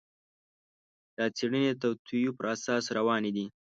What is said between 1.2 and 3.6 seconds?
څېړنې د توطیو پر اساس روانې دي.